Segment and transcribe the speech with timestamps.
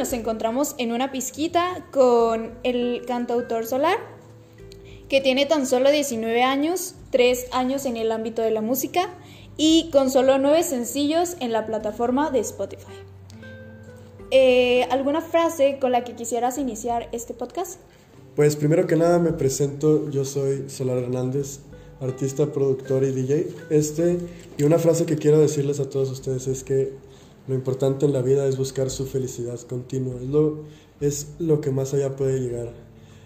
[0.00, 3.98] nos encontramos en una pizquita con el cantautor Solar,
[5.10, 9.10] que tiene tan solo 19 años, 3 años en el ámbito de la música
[9.58, 12.94] y con solo 9 sencillos en la plataforma de Spotify.
[14.30, 17.78] Eh, ¿Alguna frase con la que quisieras iniciar este podcast?
[18.36, 21.60] Pues primero que nada me presento, yo soy Solar Hernández,
[22.00, 23.48] artista, productor y DJ.
[23.68, 24.16] Este,
[24.56, 27.09] y una frase que quiero decirles a todos ustedes es que
[27.46, 30.16] lo importante en la vida es buscar su felicidad continua.
[30.20, 30.64] Es lo,
[31.00, 32.72] es lo que más allá puede llegar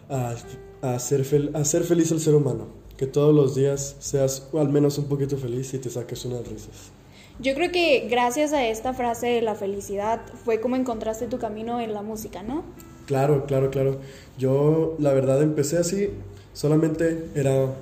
[0.09, 0.35] a,
[0.83, 2.69] a, hacer a ser feliz el ser humano.
[2.97, 6.93] Que todos los días seas al menos un poquito feliz y te saques unas risas.
[7.41, 11.81] Yo creo que gracias a esta frase de la felicidad fue como encontraste tu camino
[11.81, 12.63] en la música, ¿no?
[13.07, 13.99] Claro, claro, claro.
[14.39, 16.11] Yo la verdad empecé así,
[16.53, 17.75] solamente era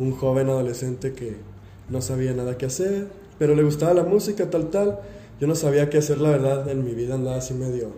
[0.00, 1.36] un joven adolescente que
[1.88, 3.06] no sabía nada que hacer,
[3.38, 4.98] pero le gustaba la música, tal, tal.
[5.40, 7.92] Yo no sabía qué hacer, la verdad, en mi vida andaba así medio,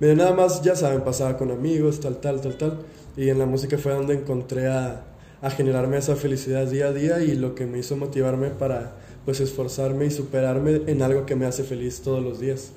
[0.00, 2.78] medio nada más, ya saben, pasaba con amigos, tal, tal, tal, tal.
[3.16, 5.04] Y en la música fue donde encontré a,
[5.42, 9.40] a generarme esa felicidad día a día y lo que me hizo motivarme para pues
[9.40, 12.72] esforzarme y superarme en algo que me hace feliz todos los días.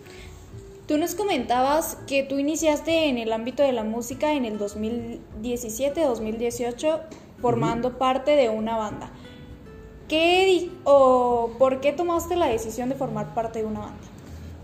[0.87, 7.01] Tú nos comentabas que tú iniciaste en el ámbito de la música en el 2017-2018
[7.39, 9.11] formando parte de una banda.
[10.07, 14.08] ¿Qué o por qué tomaste la decisión de formar parte de una banda?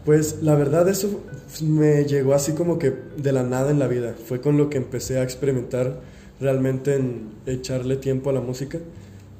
[0.05, 1.21] Pues la verdad eso
[1.63, 4.13] me llegó así como que de la nada en la vida.
[4.23, 5.99] Fue con lo que empecé a experimentar
[6.39, 8.77] realmente en echarle tiempo a la música.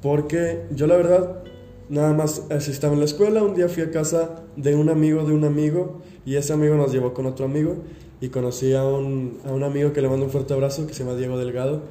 [0.02, 1.44] Porque yo la verdad
[1.88, 5.32] nada más estaba en la escuela, un día fui a casa de un amigo de
[5.32, 7.76] un amigo y ese amigo nos llevó con otro amigo
[8.20, 11.04] y conocí a un, a un amigo que le mando un fuerte abrazo que se
[11.04, 11.82] llama Diego Delgado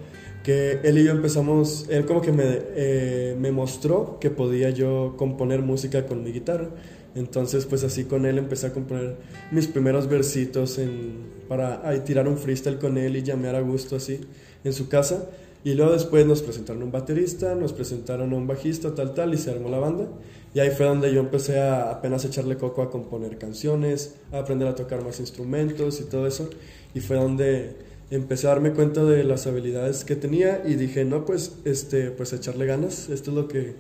[0.45, 5.15] que él y yo empezamos, él como que me, eh, me mostró que podía yo
[5.17, 6.69] componer música con mi guitarra.
[7.16, 9.16] Entonces, pues así con él empecé a componer
[9.49, 11.13] mis primeros versitos en,
[11.47, 14.19] para tirar un freestyle con él y llamear a gusto así
[14.66, 15.29] en su casa.
[15.63, 19.38] Y luego después nos presentaron un baterista, nos presentaron a un bajista, tal, tal, y
[19.38, 20.07] se armó la banda.
[20.53, 24.68] Y ahí fue donde yo empecé a apenas echarle coco a componer canciones, a aprender
[24.68, 26.50] a tocar más instrumentos y todo eso.
[26.94, 27.78] Y fue donde
[28.12, 32.34] empecé a darme cuenta de las habilidades que tenía y dije, no, pues, este, pues
[32.34, 33.73] echarle ganas, esto es lo que,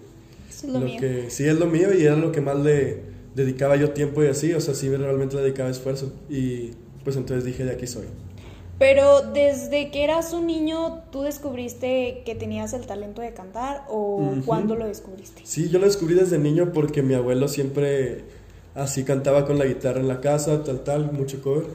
[0.49, 0.99] es lo, mío.
[0.99, 4.27] que sí es lo mío y era lo que más le dedicaba yo tiempo y
[4.27, 6.71] así, o sea, sí realmente le dedicaba esfuerzo y
[7.03, 8.05] pues entonces dije, de aquí soy.
[8.79, 14.35] Pero desde que eras un niño, ¿tú descubriste que tenías el talento de cantar o
[14.45, 15.41] cuándo lo descubriste?
[15.45, 18.23] Sí, yo lo descubrí desde niño porque mi abuelo siempre
[18.73, 21.67] así cantaba con la guitarra en la casa, tal, tal, mucho cover.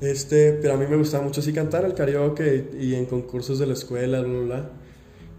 [0.00, 3.66] este, pero a mí me gustaba mucho así cantar el karaoke y en concursos de
[3.66, 4.70] la escuela, bla, bla, bla.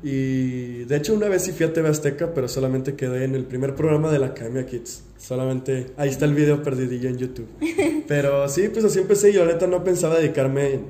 [0.03, 3.45] Y de hecho una vez sí fui a TV Azteca, pero solamente quedé en el
[3.45, 5.03] primer programa de la Academia Kids.
[5.17, 7.47] Solamente, ahí está el video perdidillo en YouTube.
[8.09, 10.81] Pero sí, pues así empecé y ahorita no pensaba dedicarme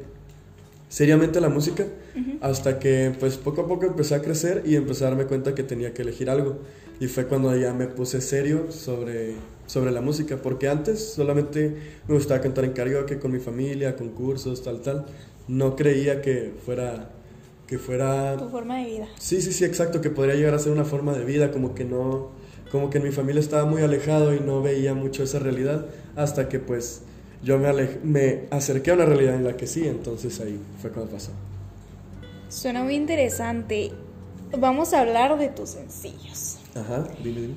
[0.89, 1.85] seriamente a la música.
[2.41, 5.61] Hasta que pues poco a poco empecé a crecer y empecé a darme cuenta que
[5.61, 6.57] tenía que elegir algo.
[6.99, 9.35] Y fue cuando ya me puse serio sobre,
[9.67, 10.37] sobre la música.
[10.37, 11.75] Porque antes solamente
[12.07, 15.05] me gustaba cantar en karaoke con mi familia, concursos, tal, tal.
[15.47, 17.11] No creía que fuera
[17.67, 18.37] que fuera...
[18.37, 19.07] Tu forma de vida.
[19.19, 21.85] Sí, sí, sí, exacto, que podría llegar a ser una forma de vida, como que
[21.85, 22.29] no,
[22.71, 25.85] como que en mi familia estaba muy alejado y no veía mucho esa realidad,
[26.15, 27.01] hasta que pues
[27.43, 27.71] yo me,
[28.03, 31.31] me acerqué a una realidad en la que sí, entonces ahí fue cuando pasó.
[32.49, 33.91] Suena muy interesante.
[34.57, 36.59] Vamos a hablar de tus sencillos.
[36.75, 37.55] Ajá, dime, dime.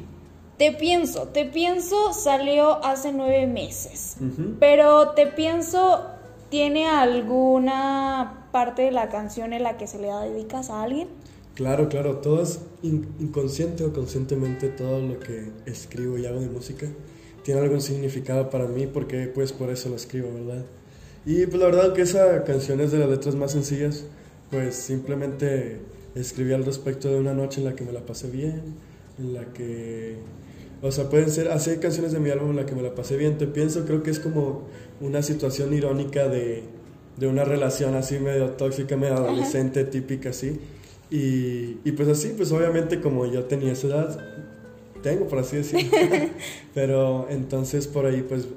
[0.56, 4.16] Te pienso, te pienso salió hace nueve meses,
[4.58, 6.06] pero te pienso
[6.50, 11.08] tiene alguna parte de la canción en la que se le dedicas a alguien?
[11.54, 16.86] Claro, claro, todo es inconsciente o conscientemente todo lo que escribo y hago de música
[17.46, 20.64] tiene algún significado para mí porque pues por eso lo escribo, ¿verdad?
[21.24, 24.04] Y pues la verdad que esa canción es de las letras más sencillas,
[24.50, 25.78] pues simplemente
[26.16, 28.74] escribí al respecto de una noche en la que me la pasé bien,
[29.21, 30.16] en la que
[30.86, 33.16] o sea, pueden ser, así canciones de mi álbum en la que me la pasé
[33.16, 34.62] bien, te pienso, creo que es como
[35.00, 36.65] una situación irónica de
[37.16, 40.60] de una relación así medio tóxica, medio adolescente, típica así.
[41.10, 44.18] Y, y, pues así, pues obviamente como yo tenía esa edad,
[45.03, 45.88] tengo por así decirlo,
[46.74, 48.48] pero entonces por ahí pues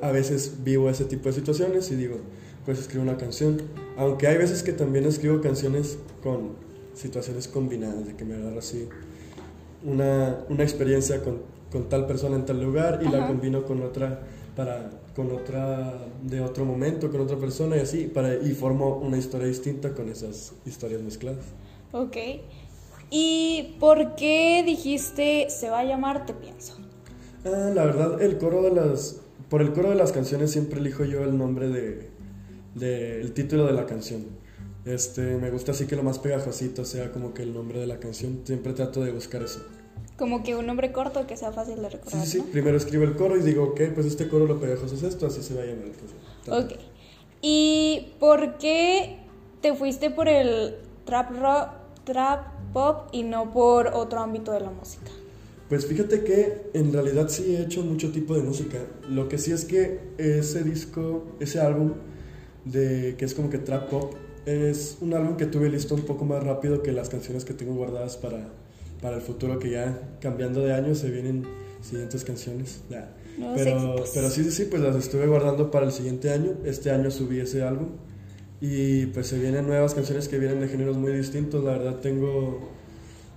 [0.00, 2.18] a, veces vivo ese tipo de situaciones y digo,
[2.64, 3.60] pues escribo una canción,
[3.96, 6.52] aunque hay veces que también escribo canciones con
[6.94, 8.88] situaciones combinadas, de que me agarro así
[9.84, 11.38] una, una experiencia con,
[11.70, 14.20] con, tal persona en tal lugar y la combino con otra
[14.56, 19.18] para con otra de otro momento, con otra persona y así, para, y formo una
[19.18, 21.44] historia distinta con esas historias mezcladas.
[21.90, 22.16] Ok.
[23.10, 26.74] ¿Y por qué dijiste se va a llamar Te Pienso?
[27.44, 31.04] Ah, la verdad, el coro de las por el coro de las canciones siempre elijo
[31.04, 32.10] yo el nombre de,
[32.74, 34.26] de el título de la canción.
[34.84, 37.98] Este, me gusta así que lo más pegajosito sea como que el nombre de la
[37.98, 38.42] canción.
[38.44, 39.60] Siempre trato de buscar eso.
[40.18, 42.26] Como que un nombre corto que sea fácil de recordar.
[42.26, 45.04] Sí, sí, Primero escribo el coro y digo, ok, pues este coro lo pegajoso es
[45.04, 45.92] esto, así se va a llamar.
[46.44, 46.72] Pues, ok.
[47.40, 49.20] ¿Y por qué
[49.60, 50.74] te fuiste por el
[51.04, 51.68] trap rock,
[52.04, 55.10] trap pop y no por otro ámbito de la música?
[55.68, 58.78] Pues fíjate que en realidad sí he hecho mucho tipo de música.
[59.08, 61.92] Lo que sí es que ese disco, ese álbum
[62.64, 64.14] de que es como que trap pop,
[64.46, 67.74] es un álbum que tuve listo un poco más rápido que las canciones que tengo
[67.74, 68.48] guardadas para,
[69.00, 71.44] para el futuro, que ya cambiando de año se vienen
[71.80, 72.80] siguientes canciones.
[73.54, 76.52] pero, pero sí, sí, sí, pues las estuve guardando para el siguiente año.
[76.64, 77.88] Este año subí ese álbum
[78.60, 81.62] y pues se vienen nuevas canciones que vienen de géneros muy distintos.
[81.64, 82.70] La verdad tengo,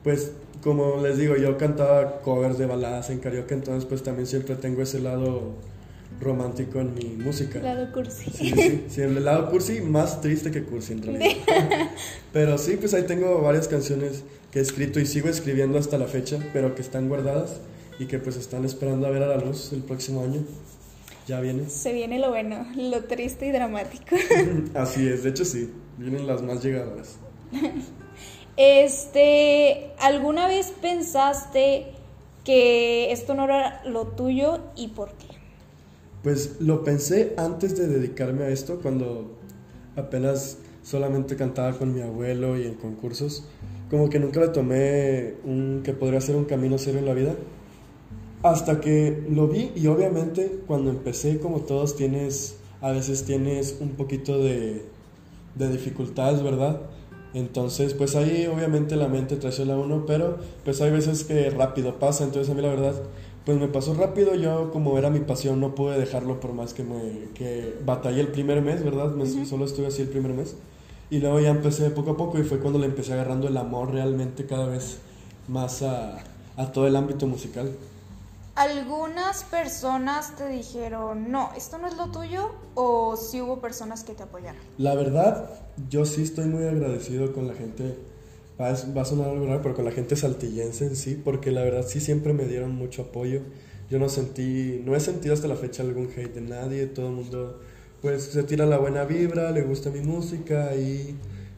[0.03, 0.31] pues
[0.63, 4.81] como les digo, yo cantaba covers de baladas en karaoke, entonces pues también siempre tengo
[4.81, 5.53] ese lado
[6.19, 7.59] romántico en mi música.
[7.59, 8.31] El lado cursi.
[8.31, 11.35] Sí, sí, sí, el lado cursi más triste que cursi en realidad.
[12.33, 16.07] pero sí, pues ahí tengo varias canciones que he escrito y sigo escribiendo hasta la
[16.07, 17.61] fecha, pero que están guardadas
[17.99, 20.43] y que pues están esperando a ver a la luz el próximo año.
[21.27, 21.69] Ya viene.
[21.69, 24.15] Se viene lo bueno, lo triste y dramático.
[24.73, 27.17] Así es, de hecho sí, vienen las más llegadoras.
[28.57, 31.87] Este, ¿alguna vez pensaste
[32.43, 35.27] que esto no era lo tuyo y por qué?
[36.23, 39.37] Pues lo pensé antes de dedicarme a esto, cuando
[39.95, 43.45] apenas solamente cantaba con mi abuelo y en concursos.
[43.91, 47.35] Como que nunca le tomé un que podría ser un camino serio en la vida.
[48.41, 53.89] Hasta que lo vi y obviamente cuando empecé, como todos, tienes, a veces tienes un
[53.89, 54.81] poquito de,
[55.55, 56.81] de dificultades, ¿verdad?
[57.33, 61.99] Entonces, pues ahí obviamente la mente traiciona a uno, pero pues hay veces que rápido
[61.99, 62.23] pasa.
[62.23, 62.95] Entonces a mí la verdad
[63.45, 66.83] pues me pasó rápido, yo como era mi pasión no pude dejarlo por más que
[66.83, 69.13] me que batallé el primer mes, ¿verdad?
[69.45, 70.55] Solo estuve así el primer mes.
[71.11, 73.91] Y luego ya empecé poco a poco y fue cuando le empecé agarrando el amor
[73.91, 74.97] realmente cada vez
[75.47, 76.17] más a,
[76.57, 77.71] a todo el ámbito musical.
[78.55, 82.51] ¿Algunas personas te dijeron, no, esto no es lo tuyo?
[82.73, 84.59] ¿O sí hubo personas que te apoyaron?
[84.79, 85.49] La verdad,
[85.89, 87.95] yo sí estoy muy agradecido con la gente
[88.61, 91.85] va, a sonar algo raro, pero con la gente saltillense en sí, porque la verdad
[91.87, 93.41] sí siempre me dieron mucho apoyo.
[93.89, 97.13] Yo no sentí, no he sentido hasta la fecha algún hate de nadie, todo el
[97.13, 97.59] mundo
[98.01, 101.15] pues se tira la buena vibra, le gusta mi música y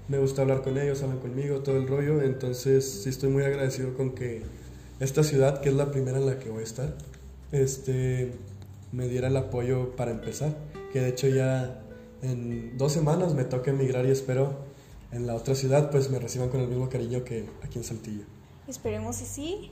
[0.08, 3.96] me gusta hablar con ellos, hablan conmigo, todo el rollo, entonces sí estoy muy agradecido
[3.96, 4.44] con que
[5.00, 6.94] esta ciudad, que es la primera en la que voy a estar,
[7.52, 8.32] este,
[8.92, 10.54] me diera el apoyo para empezar,
[10.92, 11.82] que de hecho ya
[12.22, 14.58] en dos semanas me toca emigrar y espero
[15.12, 18.24] en la otra ciudad pues me reciban con el mismo cariño que aquí en Saltillo.
[18.68, 19.72] Esperemos que sí.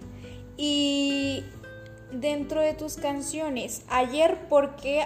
[0.57, 1.43] Y
[2.11, 5.05] dentro de tus canciones, ayer, ¿por qué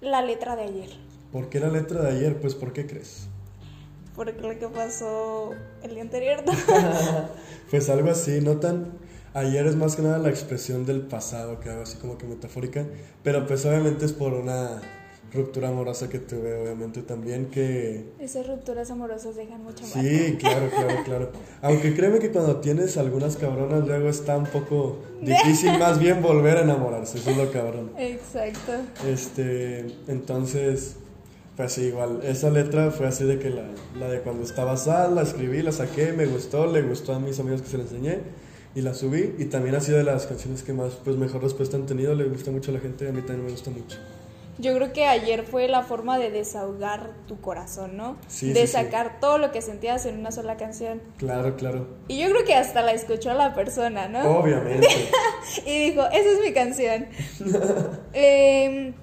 [0.00, 1.05] la letra de ayer?
[1.32, 2.40] ¿Por qué la letra de ayer?
[2.40, 3.28] Pues ¿por qué crees?
[4.14, 5.50] Porque lo que pasó
[5.82, 6.42] el día anterior.
[7.70, 8.92] pues algo así, no tan...
[9.34, 12.86] Ayer es más que nada la expresión del pasado, que algo así como que metafórica,
[13.22, 14.80] pero pues obviamente es por una
[15.36, 18.12] ruptura amorosa que tuve, obviamente también que...
[18.18, 20.00] Esas rupturas amorosas dejan mucha marca.
[20.00, 21.32] Sí, claro, claro, claro.
[21.60, 26.56] Aunque créeme que cuando tienes algunas cabronas luego está un poco difícil más bien volver
[26.56, 27.90] a enamorarse, eso es lo cabrón.
[27.98, 28.72] Exacto.
[29.06, 30.96] Este, entonces,
[31.56, 33.64] pues sí, igual, esa letra fue así de que la,
[33.98, 37.40] la de cuando estaba sal, la escribí, la saqué, me gustó, le gustó a mis
[37.40, 38.18] amigos que se la enseñé
[38.74, 41.78] y la subí y también ha sido de las canciones que más, pues mejor respuesta
[41.78, 43.96] han tenido, le gusta mucho a la gente, a mí también me gusta mucho.
[44.58, 48.16] Yo creo que ayer fue la forma de desahogar tu corazón, ¿no?
[48.26, 51.02] Sí, de sacar todo lo que sentías en una sola canción.
[51.18, 51.86] Claro, claro.
[52.08, 54.38] Y yo creo que hasta la escuchó la persona, ¿no?
[54.38, 54.88] Obviamente.
[55.66, 57.06] y dijo, esa es mi canción.
[58.14, 58.94] Em,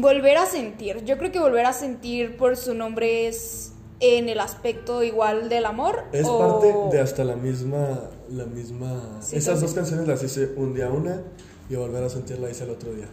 [0.00, 1.04] volver a sentir.
[1.04, 5.66] Yo creo que volver a sentir por su nombre es en el aspecto igual del
[5.66, 6.04] amor.
[6.12, 9.20] Es parte de hasta la misma, la misma.
[9.32, 11.22] Esas dos canciones las hice un día una
[11.70, 13.06] y volver a sentirla hice el otro día.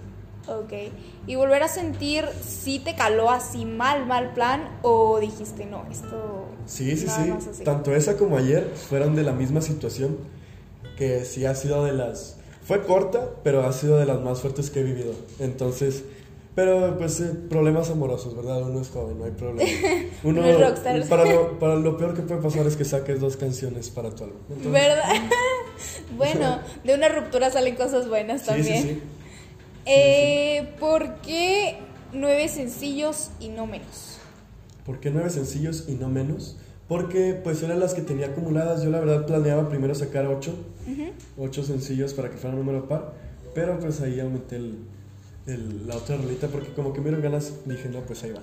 [0.48, 0.74] Ok.
[1.28, 6.46] ¿Y volver a sentir si te caló así mal, mal plan o dijiste, no, esto...
[6.66, 7.64] Sí, sí, sí.
[7.64, 10.18] Tanto esa como ayer fueron de la misma situación,
[10.98, 12.38] que sí ha sido de las...
[12.64, 15.14] Fue corta, pero ha sido de las más fuertes que he vivido.
[15.40, 16.04] Entonces...
[16.54, 18.62] Pero pues eh, problemas amorosos, ¿verdad?
[18.62, 19.70] Uno es joven, no hay problema.
[20.24, 21.08] Uno, no rockstar.
[21.08, 24.26] Para lo, para lo peor que puede pasar es que saques dos canciones para tu
[24.26, 24.40] álbum.
[24.72, 25.14] ¿Verdad?
[26.18, 28.82] bueno, de una ruptura salen cosas buenas también.
[28.82, 29.02] Sí, sí, sí.
[29.86, 31.78] Eh, ¿Por qué
[32.12, 34.18] nueve sencillos y no menos?
[34.86, 36.58] ¿Por qué nueve sencillos y no menos?
[36.90, 38.84] Porque pues eran las que tenía acumuladas.
[38.84, 40.54] Yo la verdad planeaba primero sacar ocho,
[41.38, 43.14] ocho sencillos para que fuera un número par,
[43.56, 44.80] pero pues ahí aumenté el,
[45.48, 48.42] el- la otra rolita porque como que me dieron ganas, dije, no, pues ahí va.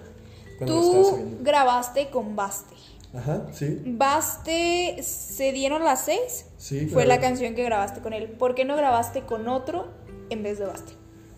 [0.59, 2.75] Cuando Tú grabaste con Baste.
[3.15, 6.47] Ajá, sí, Baste, ¿se dieron las seis?
[6.59, 6.81] sí.
[6.87, 7.09] Fue claro.
[7.09, 8.29] la canción que grabaste con él.
[8.33, 9.87] ¿Por qué no grabaste con otro
[10.31, 10.93] en vez de Baste?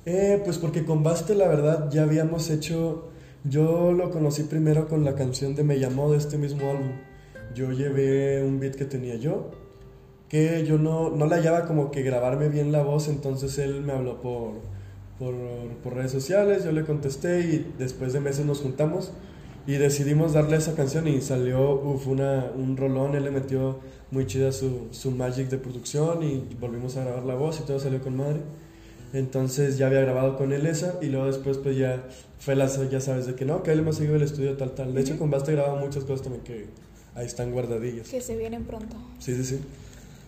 [0.07, 3.11] Eh, pues porque con Baste la verdad ya habíamos hecho,
[3.45, 6.93] yo lo conocí primero con la canción de Me llamó de este mismo álbum.
[7.55, 9.51] Yo llevé un beat que tenía yo,
[10.29, 13.93] que yo no, no le hallaba como que grabarme bien la voz, entonces él me
[13.93, 14.55] habló por,
[15.21, 15.35] por,
[15.85, 19.13] por redes sociales, yo le contesté y después de meses nos juntamos
[19.67, 23.79] y decidimos darle esa canción y salió uf, una, un rolón, él le metió
[24.11, 27.79] muy chida su, su magic de producción y volvimos a grabar la voz y todo
[27.79, 28.41] salió con madre.
[29.13, 32.03] Entonces ya había grabado con él esa y luego después pues ya
[32.39, 34.95] fue la, ya sabes de que no, que él hemos seguido el estudio tal tal.
[34.95, 36.67] De hecho con Basta grababa muchas cosas también que
[37.15, 38.09] ahí están guardadillas.
[38.09, 38.97] Que se vienen pronto.
[39.19, 39.61] Sí, sí, sí.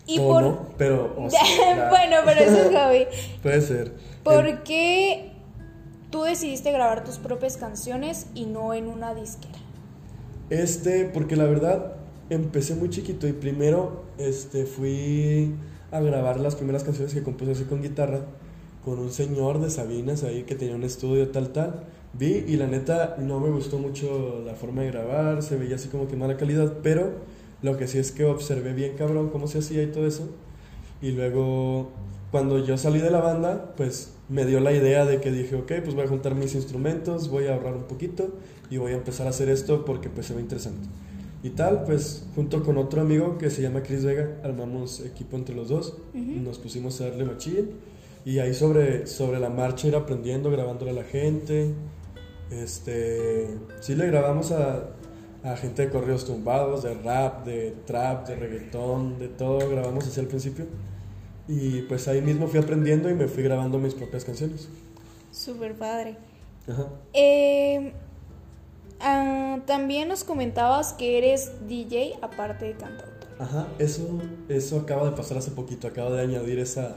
[0.05, 0.43] Y O por...
[0.43, 1.21] no, pero o
[1.89, 3.07] bueno, pero eso es hobby.
[3.41, 3.93] puede ser.
[4.23, 5.31] ¿Por qué
[6.09, 9.57] tú decidiste grabar tus propias canciones y no en una disquera?
[10.49, 11.93] Este, porque la verdad
[12.29, 15.55] empecé muy chiquito y primero este, fui
[15.91, 18.21] a grabar las primeras canciones que compuse así con guitarra
[18.83, 21.83] con un señor de Sabinas ahí que tenía un estudio tal tal.
[22.13, 25.87] Vi y la neta no me gustó mucho la forma de grabar, se veía así
[25.87, 27.11] como que mala calidad, pero
[27.63, 30.29] lo que sí es que observé bien cabrón cómo se hacía y todo eso.
[31.01, 31.89] Y luego
[32.29, 35.71] cuando yo salí de la banda, pues me dio la idea de que dije, ok,
[35.83, 38.29] pues voy a juntar mis instrumentos, voy a ahorrar un poquito
[38.69, 40.87] y voy a empezar a hacer esto porque pues se ve interesante.
[41.41, 45.55] Y tal, pues junto con otro amigo que se llama Chris Vega, armamos equipo entre
[45.55, 47.71] los dos, nos pusimos a darle machín
[48.25, 51.73] y ahí sobre, sobre la marcha ir aprendiendo, grabándole a la gente.
[52.49, 53.47] Este,
[53.81, 54.89] sí le grabamos a,
[55.43, 60.19] a gente de corridos tumbados, de rap, de trap, de reggaetón, de todo, grabamos así
[60.19, 60.65] al principio.
[61.47, 64.69] Y pues ahí mismo fui aprendiendo y me fui grabando mis propias canciones.
[65.31, 66.15] Súper padre.
[66.67, 66.87] Ajá.
[67.11, 67.91] Eh,
[69.01, 73.13] ah, también nos comentabas que eres DJ aparte de cantautor.
[73.39, 76.95] Ajá, eso, eso acaba de pasar hace poquito, acabo de añadir esa,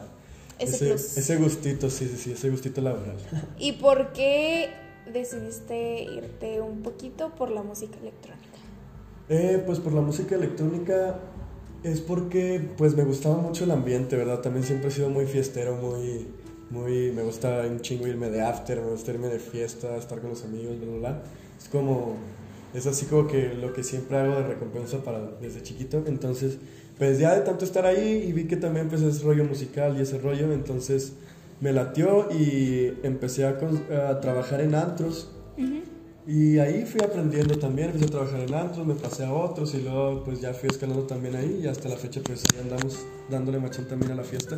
[0.61, 3.17] Ese ese, ese gustito, sí, sí, sí, ese gustito laboral.
[3.59, 4.71] ¿Y por qué
[5.13, 8.59] decidiste irte un poquito por la música electrónica?
[9.29, 11.19] Eh, pues por la música electrónica
[11.83, 14.41] es porque pues me gustaba mucho el ambiente, ¿verdad?
[14.41, 16.27] También siempre he sido muy fiestero, muy,
[16.71, 20.31] muy, me gusta un chingo irme de after, me gusta irme de fiesta, estar con
[20.31, 21.23] los amigos, bla, bla, bla.
[21.61, 22.17] Es como,
[22.75, 26.03] es así como que lo que siempre hago de recompensa para desde chiquito.
[26.07, 26.59] Entonces,
[26.99, 30.03] pues ya de tanto estar ahí y vi que también pues es rollo musical y
[30.03, 31.13] ese rollo, entonces
[31.61, 35.31] me latió y empecé a, con- a trabajar en antros.
[36.29, 39.83] Y ahí fui aprendiendo también, empecé a trabajar en antros, me pasé a otros y
[39.83, 42.99] luego pues ya fui escalando también ahí y hasta la fecha pues ahí andamos
[43.31, 44.57] dándole machín también a la fiesta.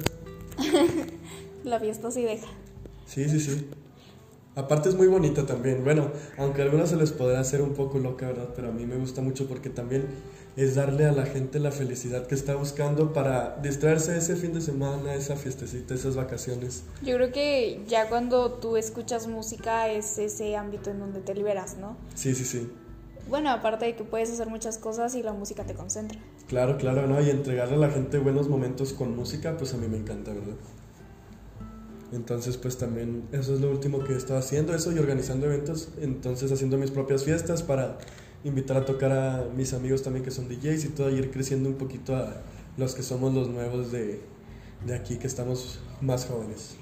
[1.64, 2.46] La fiesta sí deja.
[3.06, 3.66] Sí, sí, sí.
[4.54, 5.84] Aparte es muy bonita también.
[5.84, 8.48] Bueno, aunque a algunos se les podrá hacer un poco loca, ¿verdad?
[8.56, 10.04] Pero a mí me gusta mucho porque también
[10.58, 14.60] es darle a la gente la felicidad que está buscando para distraerse ese fin de
[14.60, 16.82] semana, esa fiestecita, esas vacaciones.
[17.00, 21.76] Yo creo que ya cuando tú escuchas música es ese ámbito en donde te liberas,
[21.76, 21.96] ¿no?
[22.16, 22.68] Sí, sí, sí.
[23.28, 26.18] Bueno, aparte de que puedes hacer muchas cosas y la música te concentra.
[26.48, 27.20] Claro, claro, ¿no?
[27.20, 30.56] Y entregarle a la gente buenos momentos con música, pues a mí me encanta, ¿verdad?
[32.10, 35.90] Entonces, pues también eso es lo último que he estado haciendo, eso y organizando eventos,
[36.00, 37.98] entonces haciendo mis propias fiestas para
[38.45, 41.76] invitar a tocar a mis amigos también que son DJs y todo, ir creciendo un
[41.76, 42.42] poquito a
[42.76, 44.21] los que somos los nuevos de,
[44.87, 46.76] de aquí, que estamos más jóvenes.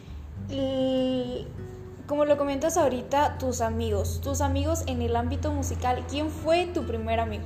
[0.51, 1.47] Y
[2.07, 6.85] como lo comentas ahorita, tus amigos, tus amigos en el ámbito musical, ¿quién fue tu
[6.87, 7.45] primer amigo?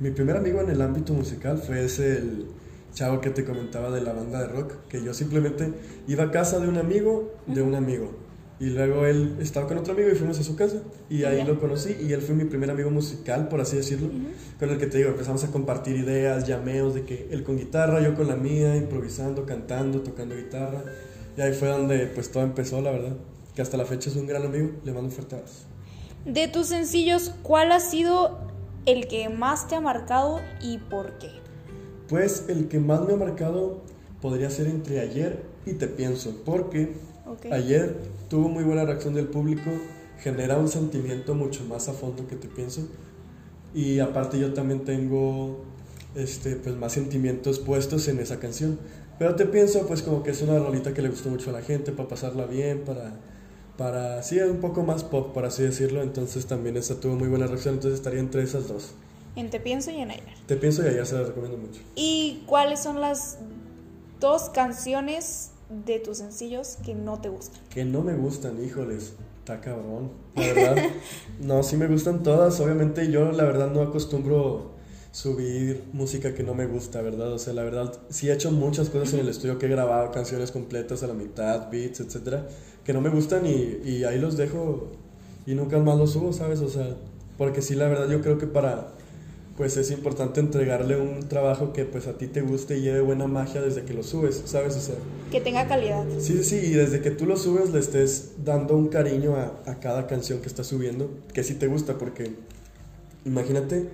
[0.00, 2.46] Mi primer amigo en el ámbito musical fue ese, el
[2.94, 5.74] chavo que te comentaba de la banda de rock, que yo simplemente
[6.06, 8.27] iba a casa de un amigo, de un amigo.
[8.60, 10.78] Y luego él estaba con otro amigo y fuimos a su casa.
[11.08, 14.10] Y ahí lo conocí y él fue mi primer amigo musical, por así decirlo.
[14.58, 18.00] Con el que te digo, empezamos a compartir ideas, llameos, de que él con guitarra,
[18.00, 20.82] yo con la mía, improvisando, cantando, tocando guitarra.
[21.36, 23.16] Y ahí fue donde pues todo empezó, la verdad.
[23.54, 24.70] Que hasta la fecha es un gran amigo.
[24.84, 25.64] Le mando un fuerte abrazo.
[26.24, 28.38] De tus sencillos, ¿cuál ha sido
[28.86, 31.30] el que más te ha marcado y por qué?
[32.08, 33.82] Pues el que más me ha marcado
[34.20, 36.94] podría ser entre ayer y te pienso, porque
[37.50, 37.96] Ayer
[38.28, 39.70] tuvo muy buena reacción del público,
[40.20, 42.82] genera un sentimiento mucho más a fondo que te pienso
[43.74, 45.64] y aparte yo también tengo
[46.14, 48.78] este pues más sentimientos puestos en esa canción.
[49.18, 51.62] Pero te pienso pues como que es una rolita que le gustó mucho a la
[51.62, 53.12] gente para pasarla bien, para
[53.76, 57.46] para sí un poco más pop por así decirlo, entonces también esa tuvo muy buena
[57.46, 58.92] reacción, entonces estaría entre esas dos.
[59.36, 60.24] En Te Pienso y en Ayer.
[60.46, 61.80] Te pienso y ayer se la recomiendo mucho.
[61.94, 63.38] ¿Y cuáles son las
[64.18, 67.60] dos canciones de tus sencillos que no te gustan?
[67.70, 69.14] Que no me gustan, híjoles.
[69.40, 70.10] Está cabrón.
[70.34, 70.76] La verdad.
[71.40, 72.60] no, sí me gustan todas.
[72.60, 74.72] Obviamente yo la verdad no acostumbro
[75.10, 77.32] subir música que no me gusta, ¿verdad?
[77.32, 80.12] O sea, la verdad, sí he hecho muchas cosas en el estudio que he grabado,
[80.12, 82.46] canciones completas a la mitad, beats, etcétera,
[82.84, 84.90] que no me gustan y, y ahí los dejo
[85.46, 86.60] y nunca más los subo, ¿sabes?
[86.60, 86.94] O sea,
[87.38, 88.88] porque sí, la verdad, yo creo que para,
[89.58, 93.26] pues es importante entregarle un trabajo que pues a ti te guste y lleve buena
[93.26, 94.76] magia desde que lo subes, ¿sabes?
[94.76, 94.94] O sea,
[95.32, 96.06] que tenga calidad.
[96.20, 99.80] Sí, sí, y desde que tú lo subes le estés dando un cariño a, a
[99.80, 102.30] cada canción que estás subiendo, que sí te gusta, porque
[103.24, 103.88] imagínate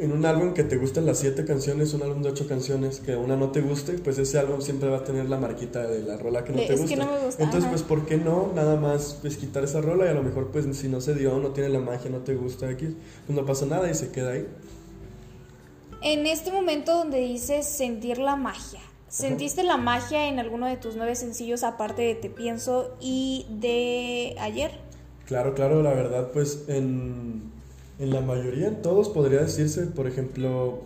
[0.00, 3.16] en un álbum que te gustan las siete canciones, un álbum de ocho canciones, que
[3.16, 6.16] una no te guste, pues ese álbum siempre va a tener la marquita de la
[6.16, 6.96] rola que no te es gusta.
[6.96, 7.42] Que no me gusta.
[7.42, 7.70] Entonces, ajá.
[7.70, 8.50] pues, ¿por qué no?
[8.54, 11.38] Nada más, pues, quitar esa rola y a lo mejor, pues, si no se dio,
[11.38, 14.32] no tiene la magia, no te gusta aquí, pues no pasa nada y se queda
[14.32, 14.46] ahí.
[16.02, 20.96] En este momento donde dices sentir la magia, ¿sentiste la magia en alguno de tus
[20.96, 24.70] nueve sencillos aparte de Te Pienso y de ayer?
[25.26, 27.50] Claro, claro, la verdad, pues, en
[28.00, 30.78] en la mayoría, en todos podría decirse, por ejemplo,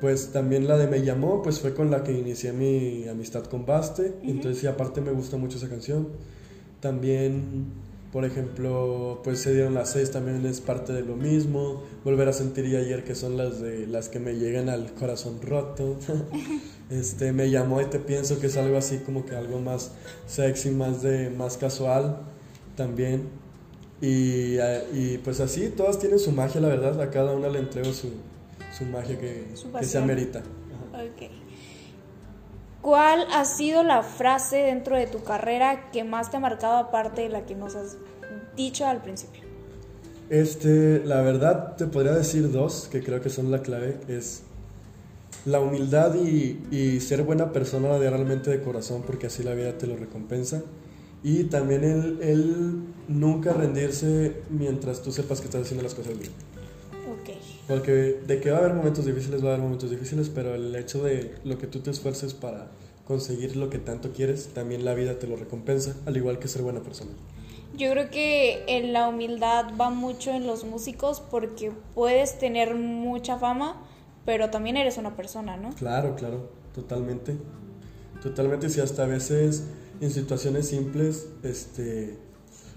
[0.00, 3.64] pues también la de Me llamó, pues fue con la que inicié mi amistad con
[3.64, 6.08] Baste, entonces y aparte me gusta mucho esa canción.
[6.80, 7.66] También,
[8.14, 11.82] por ejemplo, pues se dieron las seis, también es parte de lo mismo.
[12.04, 15.42] Volver a sentir y ayer, que son las de las que me llegan al corazón
[15.42, 15.96] roto.
[16.90, 19.90] este, me llamó y te pienso que es algo así como que algo más
[20.28, 22.20] sexy, más de más casual
[22.76, 23.30] también.
[24.00, 24.58] Y,
[24.92, 27.02] y, pues así, todas tienen su magia, la verdad.
[27.02, 28.10] A cada una le entrego su,
[28.78, 30.38] su magia que, Su que se amerita.
[30.92, 31.43] Ok.
[32.84, 37.22] ¿Cuál ha sido la frase dentro de tu carrera que más te ha marcado aparte
[37.22, 37.96] de la que nos has
[38.56, 39.42] dicho al principio?
[40.28, 43.96] Este, la verdad te podría decir dos que creo que son la clave.
[44.06, 44.42] Es
[45.46, 49.86] la humildad y, ser buena persona de realmente de corazón porque así la vida te
[49.86, 50.62] lo recompensa.
[51.22, 56.32] Y también el, el, nunca rendirse mientras tú sepas que estás haciendo las cosas bien.
[57.66, 60.74] Porque de que va a haber momentos difíciles, va a haber momentos difíciles, pero el
[60.76, 62.68] hecho de lo que tú te esfuerces para
[63.06, 66.62] conseguir lo que tanto quieres, también la vida te lo recompensa, al igual que ser
[66.62, 67.10] buena persona.
[67.76, 73.38] Yo creo que en la humildad va mucho en los músicos porque puedes tener mucha
[73.38, 73.82] fama,
[74.24, 75.74] pero también eres una persona, ¿no?
[75.74, 77.36] Claro, claro, totalmente.
[78.22, 79.64] Totalmente, si hasta a veces
[80.00, 82.16] en situaciones simples, este,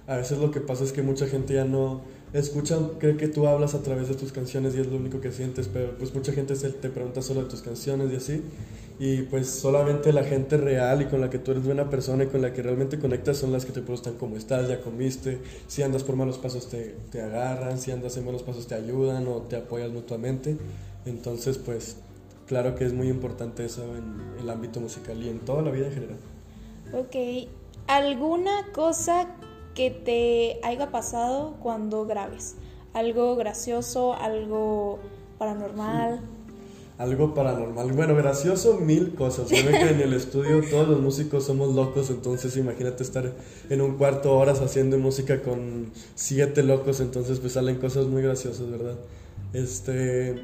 [0.08, 2.02] a veces lo que pasa es que mucha gente ya no
[2.34, 5.32] escucha, cree que tú hablas a través de tus canciones y es lo único que
[5.32, 8.44] sientes, pero pues mucha gente se te pregunta solo de tus canciones y así,
[9.00, 12.28] y pues solamente la gente real y con la que tú eres buena persona y
[12.28, 15.84] con la que realmente conectas son las que te preguntan cómo estás, ya comiste, si
[15.84, 19.44] andas por malos pasos te, te agarran, si andas en buenos pasos te ayudan o
[19.44, 20.58] te apoyas mutuamente,
[21.06, 21.98] entonces pues
[22.46, 25.88] claro que es muy importante eso en el ámbito musical y en toda la vida
[25.88, 26.18] en general.
[26.94, 27.48] Ok,
[27.88, 29.28] ¿alguna cosa
[29.78, 32.56] que te haya pasado cuando grabes?
[32.96, 34.98] ¿Algo gracioso, algo
[35.38, 36.20] paranormal?
[36.98, 37.92] Algo paranormal.
[37.92, 39.50] Bueno, gracioso, mil cosas.
[39.50, 43.32] Se en el estudio todos los músicos somos locos, entonces imagínate estar
[43.70, 48.72] en un cuarto horas haciendo música con siete locos, entonces pues salen cosas muy graciosas,
[48.72, 48.96] ¿verdad?
[49.54, 50.42] Este.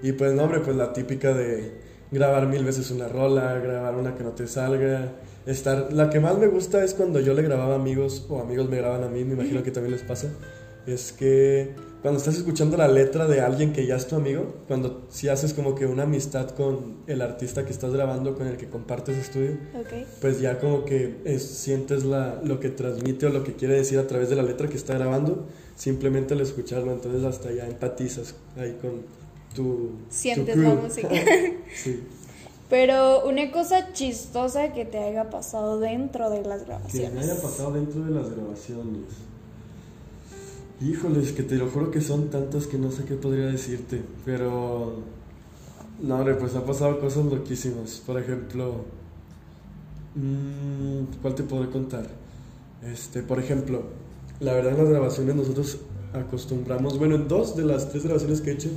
[0.00, 1.72] Y pues no, hombre, pues la típica de
[2.12, 5.10] grabar mil veces una rola, grabar una que no te salga,
[5.46, 5.92] estar...
[5.92, 8.76] La que más me gusta es cuando yo le grababa a amigos o amigos me
[8.76, 10.28] graban a mí, me imagino que también les pasa,
[10.86, 11.70] es que
[12.02, 15.52] cuando estás escuchando la letra de alguien que ya es tu amigo, cuando si haces
[15.52, 19.58] como que una amistad con el artista que estás grabando, con el que compartes estudio,
[19.78, 20.06] Ok.
[20.22, 23.98] pues ya como que es- sientes la, lo que transmite o lo que quiere decir
[23.98, 28.34] a través de la letra que está grabando, simplemente al escucharlo, entonces hasta ya empatizas
[28.56, 29.02] ahí con
[29.54, 29.90] tu...
[30.08, 30.82] Sientes tu la crew.
[30.82, 31.08] música.
[31.74, 32.00] sí.
[32.70, 37.12] Pero una cosa chistosa que te haya pasado dentro de las Que grabaciones.
[37.14, 39.02] me haya pasado dentro de las grabaciones.
[40.80, 44.00] Híjoles, que te lo juro que son tantas que no sé qué podría decirte.
[44.24, 45.00] Pero.
[46.00, 48.02] No, hombre, pues ha pasado cosas loquísimas.
[48.06, 48.84] Por ejemplo.
[50.14, 52.06] mm, ¿Cuál te podré contar?
[52.90, 53.82] Este, por ejemplo,
[54.38, 55.78] la verdad en las grabaciones nosotros
[56.14, 56.98] acostumbramos.
[56.98, 58.70] Bueno, en dos de las tres grabaciones que he hecho,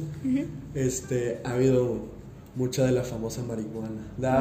[0.76, 2.12] este, ha habido
[2.56, 4.13] mucha de la famosa marihuana.
[4.18, 4.39] Da-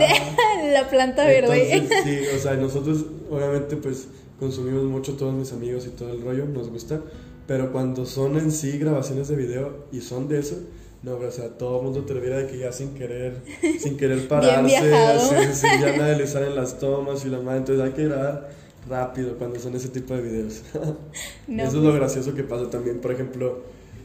[0.72, 1.74] la planta verde.
[1.74, 6.20] entonces, sí, o sea, nosotros obviamente pues consumimos mucho todos mis amigos y todo el
[6.22, 7.00] rollo, nos gusta,
[7.46, 10.56] pero cuando son en sí grabaciones de video y son de eso,
[11.02, 13.36] no, pero, o sea, todo el mundo te lo viera de que ya sin querer,
[13.80, 17.84] sin querer pararse, así, sí, ya nadie le salen las tomas y la madre, entonces
[17.84, 18.50] hay que grabar
[18.88, 20.62] rápido cuando son ese tipo de videos.
[21.48, 23.62] No, Eso es lo gracioso que pasa también, por ejemplo,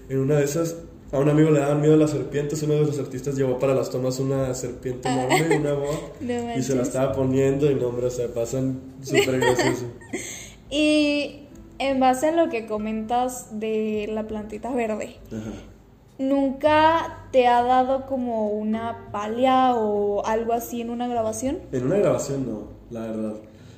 [0.10, 0.76] en una de esas
[1.12, 2.62] A un amigo le daban miedo a las serpientes.
[2.64, 5.28] Uno de los artistas llevó para las tomas una serpiente Ah.
[5.30, 7.70] enorme, una boa, No y se la estaba poniendo.
[7.72, 9.86] Y no, hombre, o sea, pasan súper gracioso.
[10.70, 11.44] Y
[11.80, 15.52] en base a lo que comentas de la plantita verde, Ajá.
[16.18, 21.60] ¿nunca te ha dado como una palia o algo así en una grabación?
[21.72, 23.34] En una grabación no, la verdad.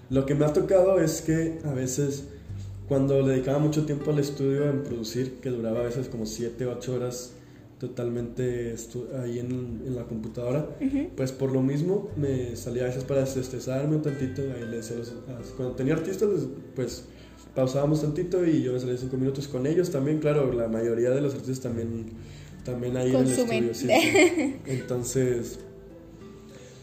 [0.10, 2.28] Lo que me ha tocado es que a veces,
[2.89, 6.65] cuando le dedicaba mucho tiempo al estudio en producir, que duraba a veces como 7,
[6.65, 7.34] 8 horas
[7.80, 8.75] totalmente
[9.23, 10.67] ahí en, en la computadora,
[11.15, 14.41] pues por lo mismo me salía a veces para desestresarme un tantito.
[14.41, 17.06] Ahí le decía a los- a- cuando tenía artistas, les- pues
[17.56, 20.19] pausábamos tantito y yo me salía 5 minutos con ellos también.
[20.19, 22.08] Claro, la mayoría de los artistas también,
[22.65, 23.58] también ahí Consumen.
[23.60, 23.95] en el estudio.
[24.02, 24.56] sí, sí.
[24.65, 25.60] Entonces,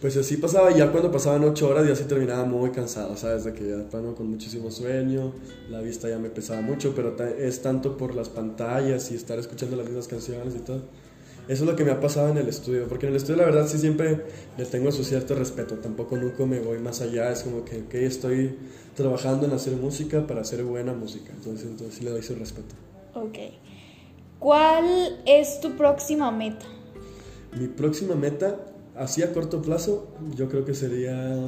[0.07, 3.43] pues así pasaba, y ya cuando pasaban ocho horas ya sí terminaba muy cansado, ¿sabes?
[3.43, 5.33] De que ya plano con muchísimo sueño,
[5.69, 9.75] la vista ya me pesaba mucho, pero es tanto por las pantallas y estar escuchando
[9.75, 10.83] las mismas canciones y todo.
[11.49, 13.47] Eso es lo que me ha pasado en el estudio, porque en el estudio la
[13.47, 17.43] verdad sí siempre le tengo su cierto respeto, tampoco nunca me voy más allá, es
[17.43, 18.57] como que ok, estoy
[18.95, 22.77] trabajando en hacer música para hacer buena música, entonces, entonces sí le doy su respeto.
[23.15, 23.39] Ok.
[24.39, 26.67] ¿Cuál es tu próxima meta?
[27.59, 28.57] Mi próxima meta,
[28.99, 31.47] así a corto plazo, yo creo que sería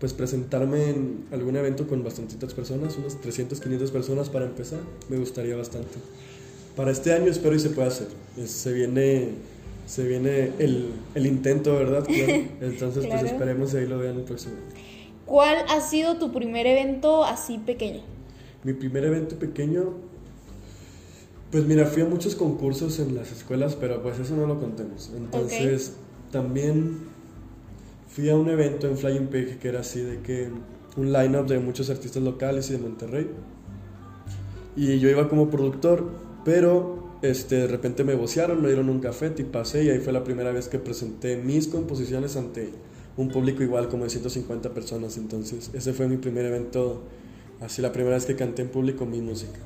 [0.00, 5.16] pues presentarme en algún evento con bastantitas personas, unas 300, 500 personas para empezar, me
[5.16, 5.96] gustaría bastante.
[6.76, 8.08] Para este año espero y se pueda hacer.
[8.36, 9.30] Es- se viene
[9.86, 12.04] se viene el, el intento, ¿verdad?
[12.08, 12.32] Claro.
[12.60, 13.20] Entonces Claro.
[13.20, 14.54] pues esperemos y ahí lo vean el próximo.
[15.24, 18.00] ¿Cuál ha sido tu primer evento así pequeño?
[18.64, 19.94] Mi primer evento pequeño,
[21.50, 25.10] pues mira, fui a muchos concursos en las escuelas, pero pues eso no lo contemos.
[25.16, 25.94] Entonces,
[26.36, 26.98] también
[28.08, 30.50] fui a un evento en Flying Pig que era así de que
[30.98, 33.26] un line-up de muchos artistas locales y de Monterrey.
[34.76, 36.04] Y yo iba como productor,
[36.44, 40.12] pero este, de repente me vocearon, me dieron un café y pasé y ahí fue
[40.12, 42.68] la primera vez que presenté mis composiciones ante
[43.16, 45.16] un público igual como de 150 personas.
[45.16, 47.00] Entonces, ese fue mi primer evento,
[47.62, 49.58] así la primera vez que canté en público mi música.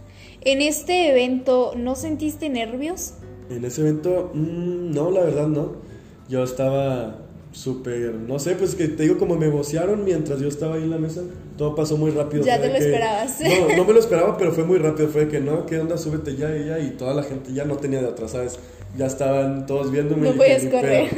[0.43, 3.15] En este evento, ¿no sentiste nervios?
[3.51, 5.90] En ese evento, mm, no, la verdad no.
[6.31, 7.19] Yo estaba
[7.53, 10.91] súper, no sé, pues que te digo, como me vocearon mientras yo estaba ahí en
[10.91, 11.23] la mesa,
[11.59, 12.45] todo pasó muy rápido.
[12.45, 13.41] Ya te lo que- esperabas.
[13.41, 15.09] No, no me lo esperaba, pero fue muy rápido.
[15.09, 15.99] Fue que no, ¿qué onda?
[15.99, 16.79] Súbete ya y ya.
[16.79, 18.59] Y toda la gente ya no tenía de atrás, ¿sabes?
[18.97, 20.23] Ya estaban todos viéndome.
[20.29, 21.09] No y podías ni correr.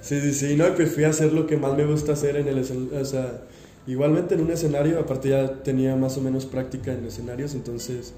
[0.00, 0.56] Sí, sí, sí.
[0.56, 3.00] No, y pues fui a hacer lo que más me gusta hacer en el escenario.
[3.00, 3.42] O sea,
[3.88, 8.14] igualmente en un escenario, aparte ya tenía más o menos práctica en escenarios, entonces,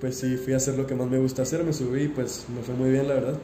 [0.00, 1.64] pues sí, fui a hacer lo que más me gusta hacer.
[1.64, 3.34] Me subí y pues me fue muy bien, la verdad.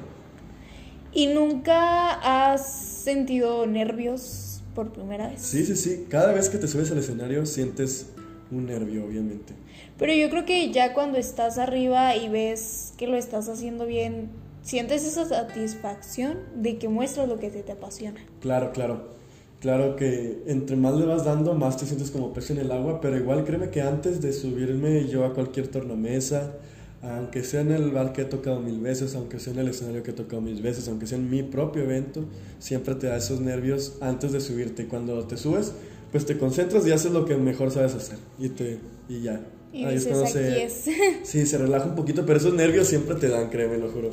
[1.12, 5.42] ¿Y nunca has sentido nervios por primera vez?
[5.42, 6.06] Sí, sí, sí.
[6.08, 8.06] Cada vez que te subes al escenario sientes
[8.50, 9.54] un nervio, obviamente.
[9.98, 14.30] Pero yo creo que ya cuando estás arriba y ves que lo estás haciendo bien,
[14.62, 18.20] sientes esa satisfacción de que muestras lo que te, te apasiona.
[18.40, 19.20] Claro, claro.
[19.60, 23.00] Claro que entre más le vas dando, más te sientes como pez en el agua,
[23.02, 26.54] pero igual créeme que antes de subirme yo a cualquier tornamesa,
[27.02, 30.02] aunque sea en el bar que he tocado mil veces, aunque sea en el escenario
[30.02, 32.24] que he tocado mil veces, aunque sea en mi propio evento,
[32.58, 34.82] siempre te da esos nervios antes de subirte.
[34.82, 35.72] Y cuando te subes,
[36.12, 38.18] pues te concentras y haces lo que mejor sabes hacer.
[38.38, 39.40] Y, te, y ya.
[39.72, 40.84] Y Ahí es dices, cuando aquí se, es.
[41.22, 44.10] Sí, se relaja un poquito, pero esos nervios siempre te dan, créeme, lo juro.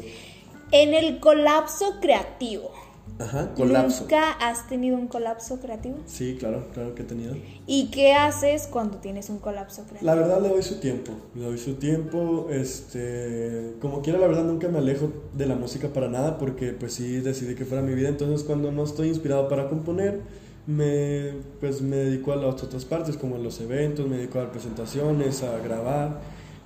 [0.71, 2.71] En el colapso creativo.
[3.19, 4.01] Ajá, colapso.
[4.01, 5.97] ¿Nunca has tenido un colapso creativo?
[6.05, 7.35] Sí, claro, claro que he tenido.
[7.65, 10.05] ¿Y qué haces cuando tienes un colapso creativo?
[10.05, 14.43] La verdad le doy su tiempo, le doy su tiempo, este, como quiera la verdad
[14.43, 17.93] nunca me alejo de la música para nada porque pues sí decidí que fuera mi
[17.93, 20.21] vida, entonces cuando no estoy inspirado para componer,
[20.67, 24.43] me, pues me dedico a las otras partes como en los eventos, me dedico a
[24.43, 26.19] dar presentaciones, a grabar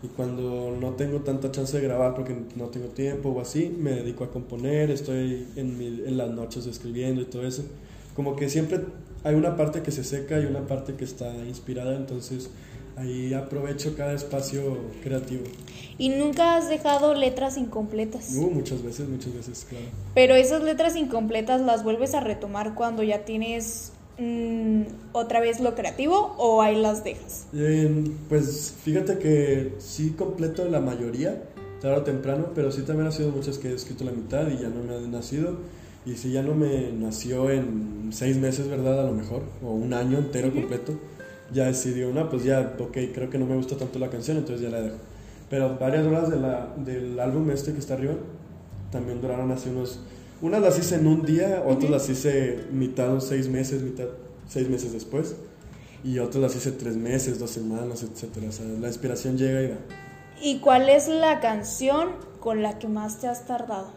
[0.04, 3.92] y cuando no tengo tanta chance de grabar porque no tengo tiempo o así, me
[3.92, 7.64] dedico a componer, estoy en, mi- en las noches escribiendo y todo eso.
[8.16, 8.80] Como que siempre
[9.24, 12.50] hay una parte que se seca y una parte que está inspirada, entonces
[12.98, 15.44] ahí aprovecho cada espacio creativo.
[15.98, 18.34] ¿Y nunca has dejado letras incompletas?
[18.36, 19.86] Uh, muchas veces, muchas veces, claro.
[20.16, 24.82] Pero esas letras incompletas las vuelves a retomar cuando ya tienes mm,
[25.14, 27.48] otra vez lo creativo o ahí las dejas.
[27.54, 31.44] Eh, pues fíjate que sí completo la mayoría,
[31.82, 34.62] tarde o temprano, pero sí también ha sido muchas que he escrito la mitad y
[34.62, 35.58] ya no me han nacido.
[36.06, 39.02] Y si ya no me nació en seis meses, ¿verdad?
[39.02, 40.94] A lo mejor, o un año entero completo,
[41.54, 44.64] ya decidí una, pues ya, ok, creo que no me gusta tanto la canción, entonces
[44.64, 44.96] ya la dejo.
[45.50, 48.16] Pero varias horas de la, del álbum este que está arriba
[48.92, 50.00] también duraron así unos...
[50.42, 54.08] Unas las hice en un día, otras las hice mitad seis meses, mitad
[54.50, 55.36] seis meses después.
[56.04, 58.50] Y otras las hice tres meses, dos semanas, etcétera.
[58.50, 59.78] O sea, la inspiración llega y va.
[60.42, 63.92] ¿Y cuál es la canción con la que más te has tardado?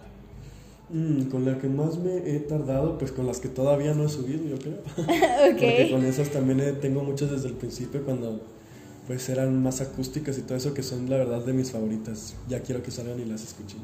[0.90, 4.08] Mm, con la que más me he tardado, pues con las que todavía no he
[4.10, 4.82] subido, yo creo.
[4.96, 8.40] Porque con esas también tengo muchas desde el principio cuando
[9.06, 12.34] pues eran más acústicas y todo eso que son la verdad de mis favoritas.
[12.48, 13.80] Ya quiero que salgan y las escuchen.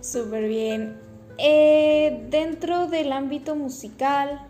[0.00, 1.11] Súper bien.
[1.44, 4.46] Eh, dentro del ámbito musical,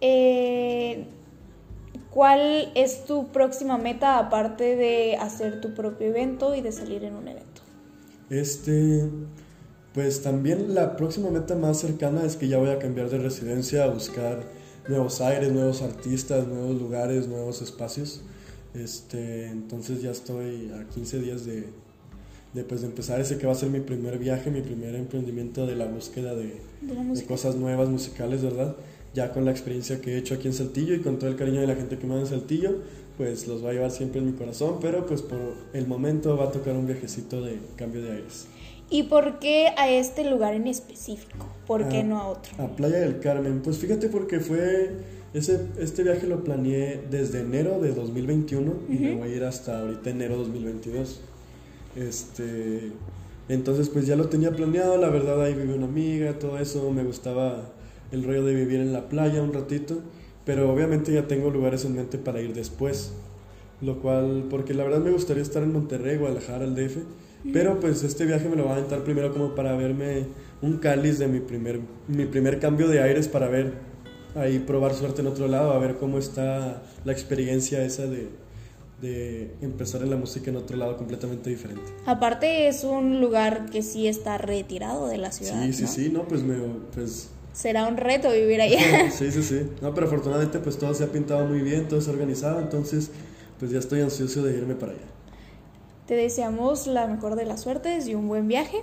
[0.00, 1.06] eh,
[2.10, 7.14] ¿cuál es tu próxima meta aparte de hacer tu propio evento y de salir en
[7.14, 7.62] un evento?
[8.28, 9.08] Este,
[9.94, 13.84] pues también la próxima meta más cercana es que ya voy a cambiar de residencia
[13.84, 14.42] a buscar
[14.88, 18.22] nuevos aires, nuevos artistas, nuevos lugares, nuevos espacios.
[18.74, 21.68] Este, entonces ya estoy a 15 días de,
[22.54, 25.66] de, pues, de empezar ese que va a ser mi primer viaje, mi primer emprendimiento
[25.66, 28.76] de la búsqueda de, de, cosas nuevas musicales, ¿verdad?
[29.14, 31.60] Ya con la experiencia que he hecho aquí en Saltillo y con todo el cariño
[31.60, 32.76] de la gente que me da en Saltillo,
[33.16, 35.38] pues los va a llevar siempre en mi corazón, pero pues por
[35.72, 38.46] el momento va a tocar un viajecito de cambio de aires.
[38.88, 41.46] ¿Y por qué a este lugar en específico?
[41.66, 42.52] ¿Por qué no a otro?
[42.58, 43.62] A Playa del Carmen.
[43.62, 44.90] Pues fíjate porque fue...
[45.32, 49.78] Ese, este viaje lo planeé desde enero de 2021 y me voy a ir hasta
[49.78, 51.20] ahorita enero 2022.
[51.96, 52.92] Este,
[53.48, 57.02] entonces pues ya lo tenía planeado, la verdad ahí vive una amiga, todo eso, me
[57.02, 57.72] gustaba
[58.12, 59.98] el rollo de vivir en la playa un ratito,
[60.44, 63.12] pero obviamente ya tengo lugares en mente para ir después,
[63.80, 66.98] lo cual, porque la verdad me gustaría estar en Monterrey, Guadalajara, el DF,
[67.52, 70.26] pero pues este viaje me lo va a aventar primero como para verme
[70.62, 73.72] un cáliz de mi primer, mi primer cambio de aires para ver,
[74.34, 78.28] ahí probar suerte en otro lado, a ver cómo está la experiencia esa de,
[79.00, 81.82] de empezar en la música en otro lado completamente diferente.
[82.06, 85.62] Aparte es un lugar que sí está retirado de la ciudad.
[85.64, 86.56] Sí, sí, sí, no, pues me...
[86.94, 89.10] Pues, Será un reto vivir allá.
[89.10, 89.70] sí, sí, sí.
[89.80, 93.10] No, pero afortunadamente pues todo se ha pintado muy bien, todo se ha organizado, entonces
[93.58, 95.02] pues ya estoy ansioso de irme para allá.
[96.06, 98.82] Te deseamos la mejor de las suertes y un buen viaje.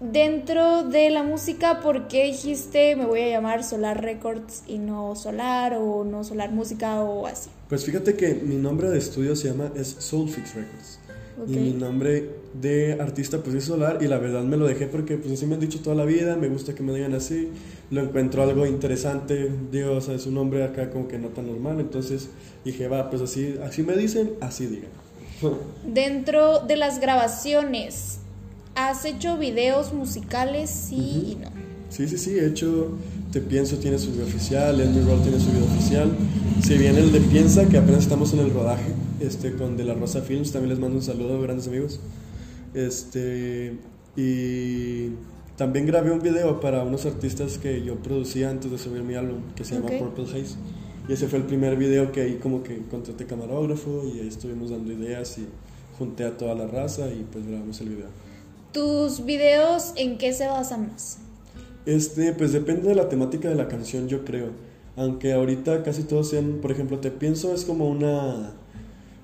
[0.00, 5.14] Dentro de la música, ¿por qué dijiste me voy a llamar Solar Records y no
[5.14, 7.50] Solar o no Solar Música o así?
[7.68, 10.98] Pues fíjate que mi nombre de estudio se llama es Soulfix Records.
[11.48, 15.16] Y mi nombre de artista pues es Solar y la verdad me lo dejé porque
[15.16, 17.48] pues así me han dicho toda la vida, me gusta que me digan así,
[17.90, 21.48] lo encuentro algo interesante, digo, o sea, es un nombre acá como que no tan
[21.48, 22.28] normal, entonces
[22.64, 24.90] dije, va, pues así, así me dicen, así digan.
[25.86, 28.18] Dentro de las grabaciones,
[28.76, 30.70] ¿has hecho videos musicales?
[30.70, 31.50] Sí y no.
[31.90, 32.92] Sí, sí, sí, he hecho
[33.34, 36.08] Te Pienso tiene su video oficial, Let Me Roll tiene su video oficial.
[36.62, 39.94] Si bien el de Piensa, que apenas estamos en el rodaje, este, con De La
[39.94, 41.98] Rosa Films, también les mando un saludo, grandes amigos.
[42.74, 43.76] Este,
[44.16, 45.08] y
[45.56, 49.40] también grabé un video para unos artistas que yo producía antes de subir mi álbum,
[49.56, 50.54] que se llama Purple Haze.
[51.08, 54.70] Y ese fue el primer video que ahí como que contraté camarógrafo y ahí estuvimos
[54.70, 55.48] dando ideas y
[55.98, 58.06] junté a toda la raza y pues grabamos el video.
[58.70, 61.18] ¿Tus videos en qué se basan más?
[61.86, 64.48] Este, pues depende de la temática de la canción, yo creo.
[64.96, 68.54] Aunque ahorita casi todos sean, por ejemplo, Te Pienso es como una...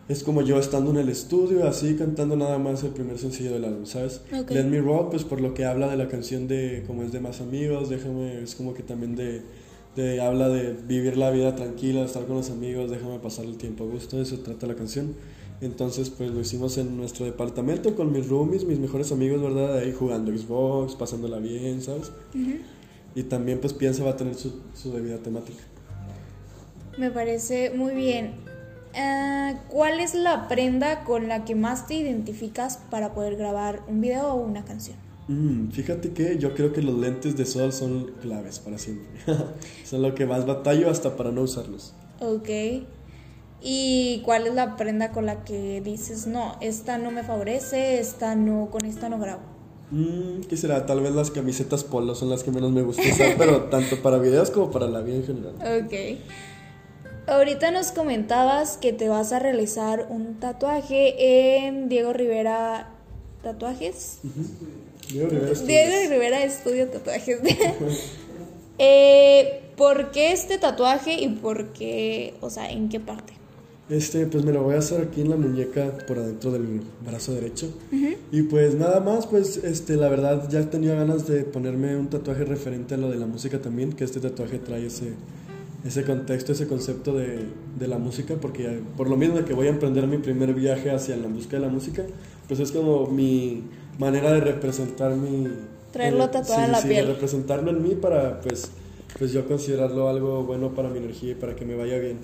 [0.08, 3.64] Es como yo estando en el estudio, así cantando nada más el primer sencillo del
[3.64, 4.22] álbum, ¿sabes?
[4.48, 7.20] Let Me Roll, pues por lo que habla de la canción de como es de
[7.20, 9.42] más amigos, déjame, es como que también de
[9.94, 13.84] te habla de vivir la vida tranquila, estar con los amigos, déjame pasar el tiempo
[13.84, 15.14] a gusto, de eso trata la canción.
[15.60, 19.78] Entonces, pues lo hicimos en nuestro departamento con mis roomies, mis mejores amigos, ¿verdad?
[19.78, 22.10] Ahí jugando Xbox, pasándola bien, ¿sabes?
[23.14, 25.62] Y también, pues piensa va a tener su, su debida temática.
[26.96, 28.32] Me parece muy bien.
[28.94, 34.00] Ah, ¿Cuál es la prenda con la que más te identificas para poder grabar un
[34.00, 34.96] video o una canción?
[35.28, 39.06] Mm, fíjate que yo creo que los lentes de sol son claves para siempre.
[39.84, 41.94] son lo que más batallo hasta para no usarlos.
[42.20, 42.48] Ok.
[43.62, 48.34] ¿Y cuál es la prenda con la que dices, no, esta no me favorece, esta
[48.34, 49.42] no, con esta no grabo?
[49.90, 50.86] Mm, ¿Qué será?
[50.86, 54.18] Tal vez las camisetas polo son las que menos me gusta usar, pero tanto para
[54.18, 55.54] videos como para la vida en general.
[55.84, 56.18] Ok.
[57.26, 62.90] Ahorita nos comentabas que te vas a realizar un tatuaje en Diego Rivera
[63.42, 64.20] Tatuajes.
[65.10, 67.40] Diego Rivera Diego Rivera Estudio Tatuajes.
[68.78, 73.39] eh, ¿Por qué este tatuaje y por qué, o sea, en qué parte?
[73.90, 77.34] Este, pues me lo voy a hacer aquí en la muñeca por adentro del brazo
[77.34, 77.72] derecho.
[78.30, 82.44] Y pues nada más, pues este, la verdad ya tenía ganas de ponerme un tatuaje
[82.44, 85.14] referente a lo de la música también, que este tatuaje trae ese,
[85.84, 87.40] ese contexto, ese concepto de,
[87.78, 91.16] de la música, porque por lo mismo que voy a emprender mi primer viaje hacia
[91.16, 92.04] la búsqueda de la música,
[92.46, 93.64] pues es como mi
[93.98, 95.48] manera de representar mi...
[95.90, 97.06] Traerlo tatuado en la sí, piel.
[97.06, 98.70] De representarlo en mí para, pues,
[99.18, 102.18] pues yo considerarlo algo bueno para mi energía y para que me vaya bien.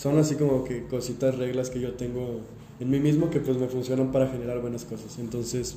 [0.00, 2.40] Son así como que cositas, reglas que yo tengo
[2.80, 5.18] en mí mismo que pues me funcionan para generar buenas cosas.
[5.18, 5.76] Entonces,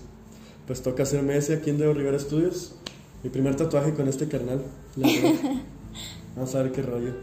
[0.66, 2.74] pues toca hacerme ese aquí en Deo Rivera Studios.
[3.22, 4.62] Mi primer tatuaje con este carnal.
[4.96, 5.10] la.
[6.38, 7.16] Vamos a ver qué rollo.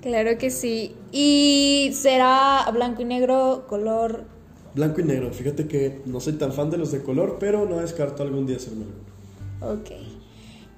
[0.00, 0.94] Claro que sí.
[1.12, 4.24] ¿Y será blanco y negro, color?
[4.74, 5.34] Blanco y negro.
[5.34, 8.56] Fíjate que no soy tan fan de los de color, pero no descarto algún día
[8.56, 8.86] hacerme.
[9.60, 9.90] Ok.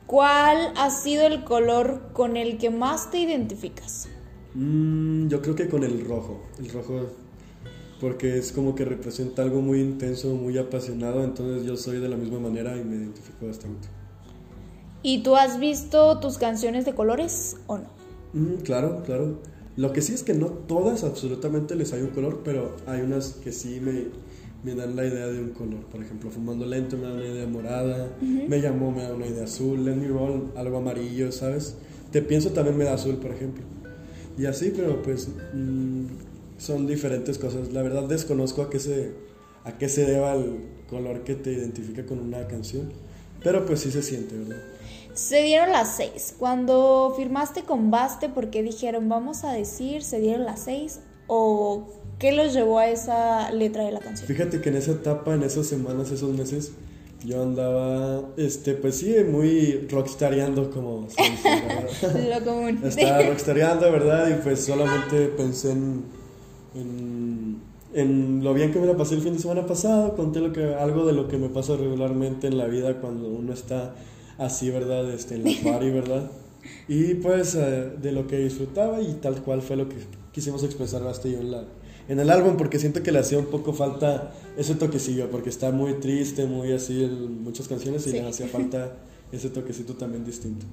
[0.08, 4.08] ¿Cuál ha sido el color con el que más te identificas?
[4.54, 6.42] Mm, yo creo que con el rojo.
[6.58, 7.06] El rojo
[8.02, 12.16] porque es como que representa algo muy intenso, muy apasionado, entonces yo soy de la
[12.16, 13.86] misma manera y me identifico bastante.
[15.04, 17.84] ¿Y tú has visto tus canciones de colores o no?
[18.32, 19.38] Mm, claro, claro.
[19.76, 23.34] Lo que sí es que no todas absolutamente les hay un color, pero hay unas
[23.34, 24.06] que sí me,
[24.64, 25.84] me dan la idea de un color.
[25.84, 29.44] Por ejemplo, Fumando Lento me da una idea morada, Me Llamó me da una idea
[29.44, 31.76] azul, Let Me Roll algo amarillo, ¿sabes?
[32.10, 33.62] Te Pienso también me da azul, por ejemplo.
[34.38, 35.28] Y así, pero pues...
[35.54, 36.06] Mm,
[36.62, 37.72] son diferentes cosas.
[37.72, 39.12] La verdad desconozco a qué se,
[39.64, 42.92] a qué se deba el color que te identifica con una canción,
[43.42, 44.62] pero pues sí se siente, ¿verdad?
[45.14, 46.34] Se dieron las seis.
[46.38, 51.00] Cuando firmaste con Baste, ¿por qué dijeron vamos a decir se dieron las seis?
[51.26, 54.28] ¿O qué los llevó a esa letra de la canción?
[54.28, 56.72] Fíjate que en esa etapa, en esas semanas, esos meses,
[57.24, 61.06] yo andaba, este, pues sí, muy rockstareando como
[62.28, 62.80] Lo común.
[62.84, 64.28] Estaba rockstareando, ¿verdad?
[64.30, 66.22] Y pues solamente pensé en
[67.94, 70.74] en, lo bien que me la pasé el fin de semana pasado, conté lo que,
[70.74, 73.94] algo de lo que me pasa regularmente en la vida cuando uno está
[74.38, 75.10] así, ¿verdad?
[75.10, 76.30] Este, en la party, ¿verdad?
[76.88, 79.96] Y pues eh, de lo que disfrutaba y tal cual fue lo que
[80.32, 81.64] quisimos expresar hasta yo en, la,
[82.12, 85.70] en el álbum, porque siento que le hacía un poco falta ese toquecillo, porque está
[85.72, 88.98] muy triste, muy así en muchas canciones y le hacía falta
[89.32, 90.66] ese toquecito también distinto.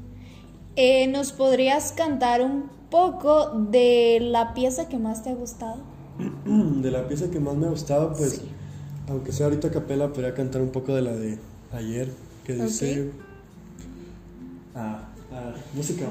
[0.76, 5.78] Eh, ¿Nos podrías cantar un poco de la pieza que más te ha gustado?
[6.46, 8.42] de la pieza que más me ha gustado, pues,
[9.08, 11.38] aunque sea ahorita capela, podría cantar un poco de la de
[11.72, 12.10] ayer,
[12.44, 13.12] que dice...
[14.76, 16.06] Ah, ah, música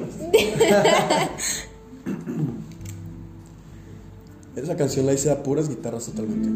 [4.62, 6.48] Esa canción la hice a puras guitarras totalmente.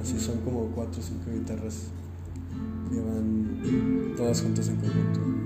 [0.00, 1.84] Así son como cuatro o cinco guitarras
[2.90, 5.43] que van todas juntas en conjunto.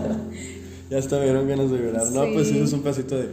[0.89, 2.07] ya hasta me dieron ganas de llorar.
[2.07, 3.29] No, pues eso es un pasito de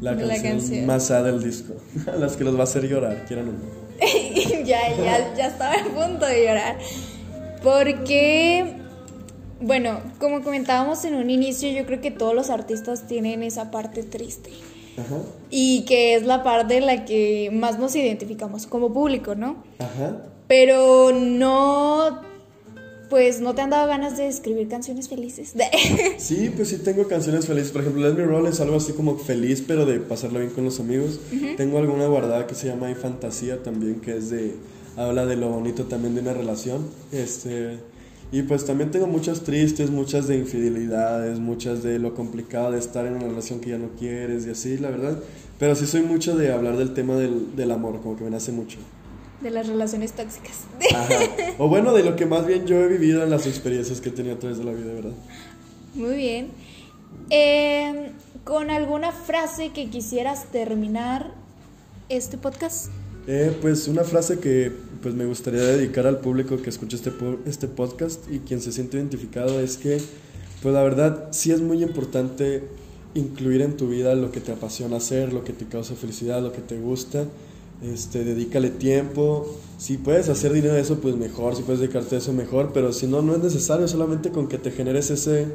[0.00, 1.74] la, canción, más sad del disco.
[2.18, 4.64] Las que los va a hacer llorar, quieran o no.
[4.64, 6.78] ya, ya, ya estaba a punto de llorar.
[7.62, 8.76] Porque,
[9.60, 14.02] bueno, como comentábamos en un inicio, yo creo que todos los artistas tienen esa parte
[14.02, 14.50] triste.
[14.98, 15.16] Ajá.
[15.50, 19.64] Y que es la parte en la que más nos identificamos como público, ¿no?
[19.78, 20.18] Ajá.
[20.46, 22.20] Pero no
[23.08, 25.54] pues no te han dado ganas de escribir canciones felices.
[26.18, 27.70] sí, pues sí tengo canciones felices.
[27.70, 30.64] Por ejemplo, Let Me Roll es algo así como feliz, pero de pasarlo bien con
[30.64, 31.20] los amigos.
[31.56, 34.54] Tengo alguna guardada que se llama Y Fantasía también, que es de
[34.96, 36.86] habla de lo bonito también de una relación.
[37.12, 37.78] Este
[38.32, 43.06] y pues también tengo muchas tristes, muchas de infidelidades, muchas de lo complicado de estar
[43.06, 45.18] en una relación que ya no quieres y así, la verdad.
[45.58, 48.50] Pero sí soy mucho de hablar del tema del, del amor, como que me nace
[48.50, 48.78] mucho
[49.44, 50.64] de las relaciones tóxicas.
[51.58, 54.12] O bueno, de lo que más bien yo he vivido en las experiencias que he
[54.12, 55.12] tenido a través de la vida, ¿verdad?
[55.94, 56.48] Muy bien.
[57.30, 58.12] Em,
[58.42, 61.32] ¿Con alguna frase que quisieras terminar
[62.08, 62.88] este podcast?
[63.26, 67.12] Eh, pues una frase que pues me gustaría dedicar al público que escucha este,
[67.46, 69.98] este podcast y quien se siente identificado es que
[70.62, 72.64] pues la verdad sí es muy importante
[73.14, 76.52] incluir en tu vida lo que te apasiona hacer, lo que te causa felicidad, lo
[76.52, 77.26] que te gusta
[77.82, 79.46] este, dedícale tiempo.
[79.78, 81.56] Si puedes hacer dinero de eso, pues mejor.
[81.56, 82.72] Si puedes dedicarte a eso, mejor.
[82.72, 83.88] Pero si no, no es necesario.
[83.88, 85.46] Solamente con que te generes ese,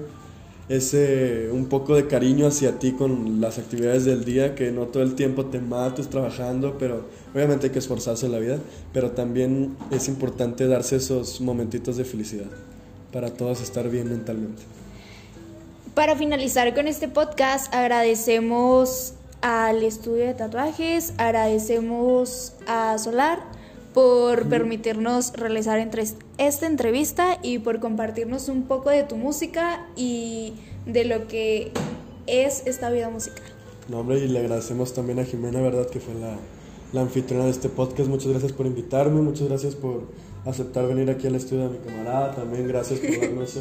[0.70, 5.02] ese un poco de cariño hacia ti con las actividades del día, que no todo
[5.04, 8.60] el tiempo te mates trabajando, pero obviamente hay que esforzarse en la vida,
[8.94, 12.48] pero también es importante darse esos momentitos de felicidad
[13.12, 14.62] para todos estar bien mentalmente.
[15.96, 23.40] Para finalizar con este podcast, agradecemos al estudio de tatuajes, agradecemos a Solar
[23.94, 25.80] por permitirnos realizar
[26.38, 30.54] esta entrevista y por compartirnos un poco de tu música y
[30.86, 31.72] de lo que
[32.28, 33.44] es esta vida musical.
[33.88, 35.88] No, hombre, y le agradecemos también a Jimena, ¿verdad?
[35.88, 36.36] Que fue la,
[36.94, 38.08] la anfitriona de este podcast.
[38.10, 40.04] Muchas gracias por invitarme, muchas gracias por
[40.46, 42.36] aceptar venir aquí al estudio de mi camarada.
[42.36, 43.58] También gracias por darnos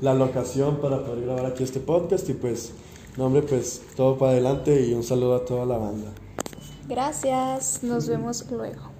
[0.00, 2.28] la locación para poder grabar aquí este podcast.
[2.28, 2.72] Y pues,
[3.16, 6.12] no, hombre, pues todo para adelante y un saludo a toda la banda.
[6.88, 8.90] Gracias, nos vemos luego.